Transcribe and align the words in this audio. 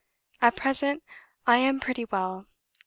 At 0.41 0.55
present, 0.55 1.03
I 1.45 1.57
am 1.57 1.79
pretty 1.79 2.05
well. 2.05 2.47